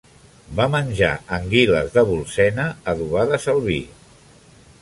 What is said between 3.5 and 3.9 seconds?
al vi.